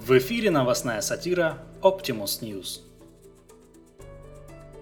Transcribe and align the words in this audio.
В 0.00 0.16
эфире 0.16 0.52
новостная 0.52 1.00
сатира 1.00 1.58
Optimus 1.82 2.40
News. 2.40 2.82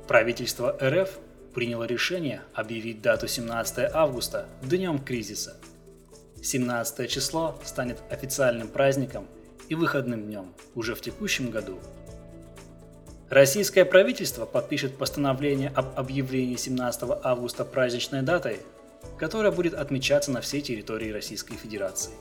Правительство 0.06 0.76
РФ 0.78 1.08
приняло 1.54 1.84
решение 1.84 2.42
объявить 2.52 3.00
дату 3.00 3.26
17 3.26 3.92
августа 3.94 4.46
днем 4.62 4.98
кризиса. 4.98 5.56
17 6.42 7.10
число 7.10 7.58
станет 7.64 7.98
официальным 8.10 8.68
праздником 8.68 9.26
и 9.70 9.74
выходным 9.74 10.22
днем 10.22 10.52
уже 10.74 10.94
в 10.94 11.00
текущем 11.00 11.50
году. 11.50 11.78
Российское 13.30 13.86
правительство 13.86 14.44
подпишет 14.44 14.98
постановление 14.98 15.70
об 15.70 15.98
объявлении 15.98 16.56
17 16.56 17.04
августа 17.22 17.64
праздничной 17.64 18.20
датой, 18.20 18.60
которая 19.18 19.50
будет 19.50 19.72
отмечаться 19.72 20.30
на 20.30 20.42
всей 20.42 20.60
территории 20.60 21.10
Российской 21.10 21.56
Федерации. 21.56 22.12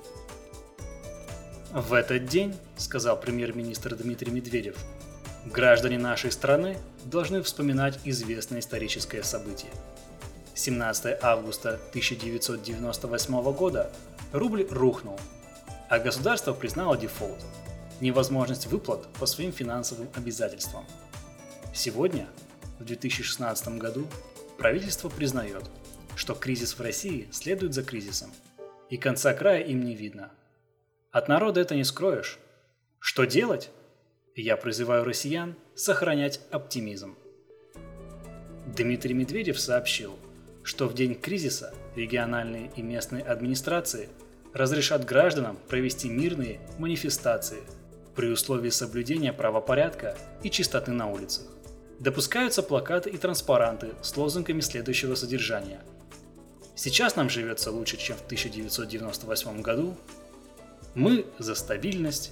В 1.76 1.92
этот 1.92 2.28
день, 2.28 2.56
сказал 2.78 3.20
премьер-министр 3.20 3.98
Дмитрий 3.98 4.32
Медведев, 4.32 4.78
граждане 5.46 5.98
нашей 5.98 6.32
страны 6.32 6.78
должны 7.04 7.42
вспоминать 7.42 8.00
известное 8.06 8.62
историческое 8.62 9.24
событие. 9.24 9.70
17 10.54 11.18
августа 11.22 11.74
1998 11.90 13.52
года 13.52 13.92
рубль 14.32 14.66
рухнул, 14.72 15.20
а 15.90 16.00
государство 16.00 16.54
признало 16.54 16.96
дефолт– 16.96 17.44
невозможность 18.00 18.68
выплат 18.68 19.06
по 19.20 19.26
своим 19.26 19.52
финансовым 19.52 20.08
обязательствам. 20.16 20.86
Сегодня, 21.74 22.26
в 22.80 22.86
2016 22.86 23.68
году, 23.80 24.08
правительство 24.58 25.10
признает, 25.10 25.66
что 26.16 26.36
кризис 26.36 26.80
в 26.80 26.82
России 26.82 27.28
следует 27.34 27.74
за 27.74 27.84
кризисом, 27.84 28.32
и 28.90 28.96
конца 28.96 29.34
края 29.34 29.60
им 29.60 29.84
не 29.84 29.94
видно– 29.94 30.32
от 31.16 31.30
народа 31.30 31.62
это 31.62 31.76
не 31.76 31.86
скроешь. 31.86 32.40
Что 33.00 33.24
делать? 33.24 33.70
Я 34.36 34.58
призываю 34.58 35.06
россиян 35.06 35.56
сохранять 35.74 36.42
оптимизм. 36.52 37.16
Дмитрий 38.76 39.14
Медведев 39.14 39.58
сообщил, 39.58 40.20
что 40.62 40.90
в 40.90 40.94
день 40.94 41.16
кризиса 41.16 41.74
региональные 41.96 42.70
и 42.76 42.82
местные 42.82 43.24
администрации 43.24 44.10
разрешат 44.54 45.06
гражданам 45.06 45.58
провести 45.70 46.10
мирные 46.10 46.60
манифестации 46.80 47.64
при 48.14 48.28
условии 48.28 48.70
соблюдения 48.70 49.32
правопорядка 49.32 50.18
и 50.44 50.50
чистоты 50.50 50.92
на 50.92 51.10
улицах. 51.10 51.46
Допускаются 51.98 52.62
плакаты 52.62 53.10
и 53.10 53.18
транспаранты 53.18 53.94
с 54.02 54.18
лозунгами 54.18 54.60
следующего 54.60 55.16
содержания. 55.16 55.80
Сейчас 56.76 57.16
нам 57.16 57.30
живется 57.30 57.72
лучше, 57.72 57.96
чем 57.96 58.18
в 58.18 58.26
1998 58.26 59.62
году, 59.62 59.96
мы 60.96 61.26
за 61.38 61.56
стабильность, 61.56 62.32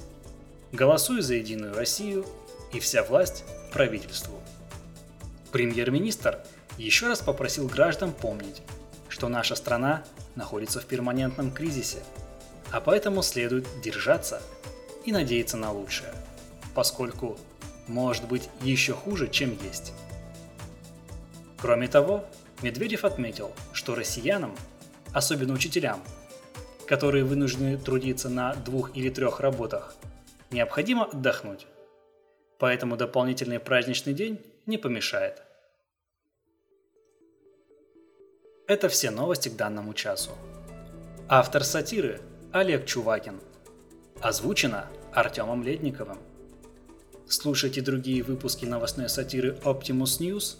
голосуй 0.72 1.22
за 1.22 1.36
Единую 1.36 1.74
Россию 1.74 2.26
и 2.72 2.80
вся 2.80 3.04
власть 3.04 3.44
правительству. 3.72 4.40
Премьер-министр 5.52 6.40
еще 6.78 7.08
раз 7.08 7.22
попросил 7.22 7.68
граждан 7.68 8.14
помнить, 8.14 8.62
что 9.10 9.28
наша 9.28 9.56
страна 9.56 10.04
находится 10.36 10.80
в 10.80 10.86
перманентном 10.86 11.52
кризисе, 11.52 12.00
а 12.72 12.80
поэтому 12.80 13.22
следует 13.22 13.68
держаться 13.84 14.42
и 15.06 15.12
надеяться 15.12 15.58
на 15.58 15.72
лучшее, 15.72 16.14
поскольку 16.74 17.38
может 17.88 18.26
быть 18.28 18.50
еще 18.62 18.94
хуже, 18.94 19.28
чем 19.28 19.58
есть. 19.64 19.92
Кроме 21.58 21.88
того, 21.88 22.26
Медведев 22.62 23.04
отметил, 23.04 23.52
что 23.74 23.94
россиянам, 23.94 24.56
особенно 25.12 25.54
учителям, 25.54 26.02
которые 26.88 27.24
вынуждены 27.24 27.78
трудиться 27.78 28.30
на 28.30 28.54
двух 28.56 28.96
или 28.96 29.10
трех 29.10 29.40
работах, 29.40 29.96
необходимо 30.52 31.06
отдохнуть. 31.06 31.68
Поэтому 32.60 32.98
дополнительный 32.98 33.60
праздничный 33.60 34.14
день 34.14 34.40
не 34.66 34.78
помешает. 34.78 35.42
Это 38.68 38.88
все 38.88 39.12
новости 39.12 39.50
к 39.50 39.56
данному 39.56 39.94
часу. 39.94 40.32
Автор 41.28 41.64
сатиры 41.64 42.22
Олег 42.52 42.86
Чувакин. 42.86 43.42
Озвучено 44.22 44.88
Артемом 45.12 45.64
Ледниковым. 45.64 46.20
Слушайте 47.28 47.82
другие 47.82 48.24
выпуски 48.24 48.66
новостной 48.66 49.10
сатиры 49.10 49.58
Optimus 49.64 50.20
News 50.20 50.58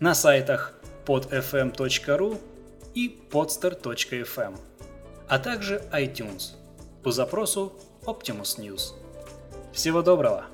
на 0.00 0.14
сайтах 0.14 0.74
podfm.ru 1.04 2.40
и 2.94 3.20
podstar.fm 3.30 4.58
а 5.28 5.38
также 5.38 5.82
iTunes 5.92 6.54
по 7.02 7.12
запросу 7.12 7.72
Optimus 8.04 8.58
News. 8.58 8.94
Всего 9.72 10.02
доброго! 10.02 10.46